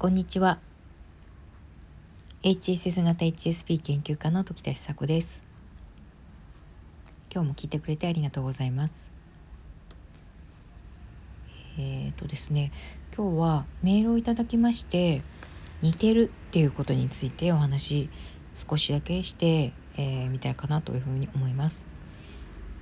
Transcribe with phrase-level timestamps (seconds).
[0.00, 0.58] こんにちは。
[2.42, 5.44] HSS 型 HSP 研究家の時田久子です。
[7.30, 9.12] 今日も聞いてくれてありがとうございます。
[11.76, 12.72] えっ、ー、とですね
[13.14, 15.20] 今日はメールをいただきまして
[15.82, 18.08] 似てるっていうことについてお話
[18.70, 21.84] 少しだけして、えー、みたいかなというふうに思います。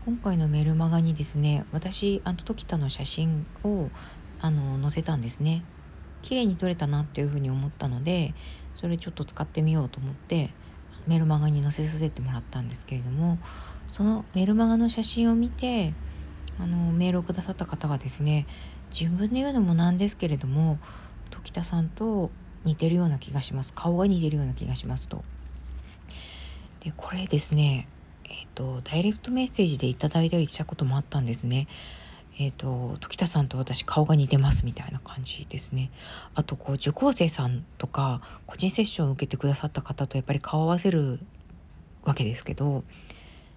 [0.05, 3.91] 今回のメルマガにですね私あの時田の写真を
[4.41, 5.65] あの載せたんですね。
[6.23, 8.35] 綺麗に撮れたなっていうふうに思ったので
[8.77, 10.51] それちょっと使ってみようと思って
[11.07, 13.39] メルマガに載せさせてもらったんですけれども
[13.93, 15.95] そのメルマガの写真を見て
[16.61, 18.47] あのメールをくださった方がですね
[18.91, 20.79] 自分で言うのもなんですけれども
[21.31, 22.31] 時田さんと
[22.65, 25.25] 似てるような気がします顔が似てるような気がしますと。
[26.81, 27.89] でこれですね
[28.25, 31.67] えっ、ー、とダイレクトメッセージでいただいたりしたこともあったんですね。
[32.41, 35.91] えーと、時田さんと私顔が似てますみたいな感じですね。
[36.37, 41.19] あとこう受講生さんとか個人セッションを受けてくださった方とやっぱり顔を合わせる
[42.05, 42.85] わけですけど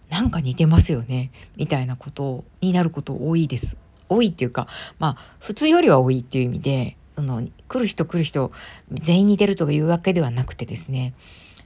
[0.09, 3.77] なんか似てますよねみたいなことになること多いです。
[4.09, 8.51] 多いっていうかまあ普通よりは多いっていう意味でその来る人来る人
[8.91, 11.13] 全員似てるとかいうわけではなくてですね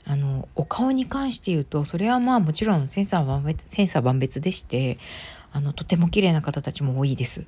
[0.05, 4.99] あのお顔に関して言うとそれはまあもちろんセンサー万別センサー万別でして
[5.51, 7.45] あのとても綺麗な方たちも多いです。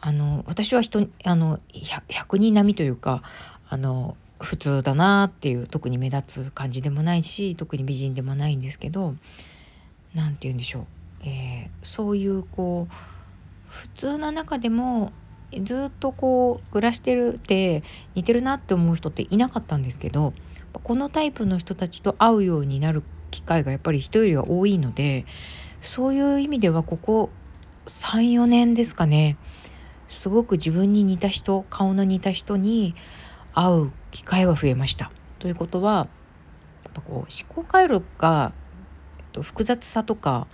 [0.00, 3.22] あの私は人あの100人並みというか
[3.68, 9.14] あの普通だなっていう特に目立つ感じでもないし特に美人でもないんですけど
[10.14, 10.86] 何て言うんでしょう、
[11.24, 12.94] えー、そういうこう
[13.68, 15.12] 普通な中でも
[15.62, 17.82] ずっとこう暮らしてるって
[18.14, 20.32] 似てるなって思う人っていなかったんですけど
[20.72, 25.24] このタイプの人たちと会うようになる機会がやっぱり人よりは多いので
[25.80, 27.30] そういう意味ではここ
[27.86, 29.36] 34年ですかね
[30.08, 32.94] すごく自分に似た人顔の似た人に
[33.54, 35.10] 会う機会は増えました。
[35.38, 36.08] ということは
[36.84, 38.52] やっぱこう思考回路が、
[39.18, 40.46] えっと、複雑さとか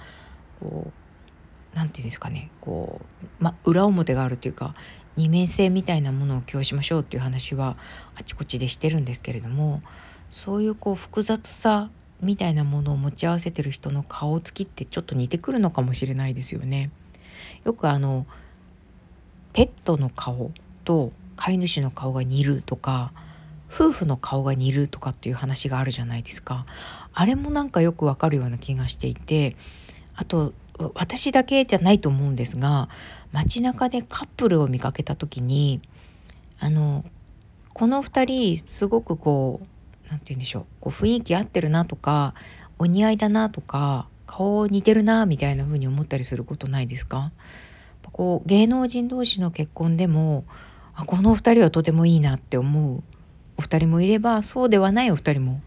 [0.60, 4.74] こう何て言うんですかねこう、ま、裏表があるというか
[5.16, 7.76] 二面性みたいなものを供しましょうっていう話は
[8.14, 9.82] あちこちでしてるんですけれども
[10.30, 16.90] そういうこう複雑さみたいなものを持ち合わせてる人の顔つきってちょっと似てくるのかもしれないですよね。
[17.64, 18.26] よくあの
[19.52, 20.52] ペットの顔
[20.84, 23.12] と飼い主の顔が似るとか
[23.72, 26.66] 夫婦の顔が似るとかっていう話があるじゃないですか。
[27.12, 29.56] あれもなんかよくわかるような気がしていて
[30.14, 30.52] あと
[30.94, 32.88] 私だけじゃないと思うんですが
[33.32, 35.80] 街中でカップルを見かけた時に
[36.58, 37.04] あの
[37.72, 39.66] この2人すごくこう
[40.10, 40.64] 何て言うんでしょう。
[40.80, 42.34] こう雰囲気合ってるなとか
[42.78, 47.32] お似合いだなとか顔似てるなみたいな風に思ったりすることないですか？
[48.12, 50.44] こう芸能人同士の結婚でも
[50.94, 53.02] あこのお二人はとてもいいなって思う
[53.58, 55.60] お二人もいればそうではないお二人も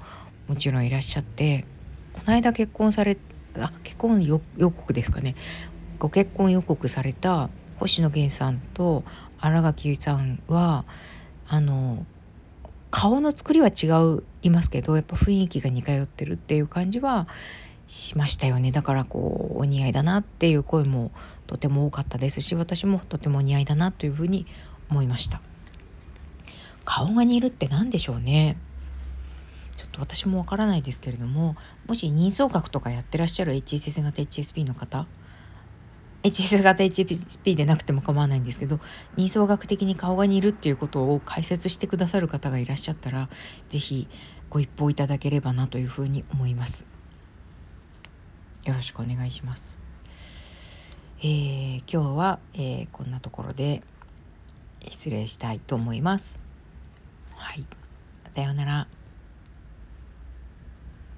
[0.48, 1.66] もちろんいらっしゃって
[2.14, 3.18] この間結婚され
[3.60, 4.40] あ結婚予
[4.72, 5.36] 告ですかね。
[6.00, 9.04] ご結婚予告された星野源さんと
[9.38, 10.86] 新垣結衣さんは
[11.48, 12.06] あの
[12.92, 17.28] 顔の作りは違ういますけどやっぱ雰囲気が似通ってるっていう感じは
[17.88, 18.72] しましたよね。
[18.72, 21.12] だからこうお似合いだなっていう声も
[21.48, 24.46] とても多かったですし私もとてもお似合いだなというふうに
[24.90, 25.42] 思いました。
[26.86, 28.58] 顔が似るって何でしょうね。
[29.76, 31.56] ちょっと私もわからないですけれども
[31.88, 35.08] もし人相学とかやってらっしゃる HSS 型 HSP の方
[36.24, 38.80] HS 型 HSP でなくても構わないんですけど
[39.16, 43.30] 人相学的に顔が似るっていうことを解説してくださる方がいらっしゃったら
[43.70, 44.08] 是非
[44.50, 46.86] ご一報いただければなというふうに思います。
[48.66, 49.80] よろしくお願いします。
[51.22, 53.84] えー、今日は、えー、こんなところで
[54.90, 56.40] 失礼したいと思います。
[57.36, 57.66] はい。
[58.36, 58.99] さようなら。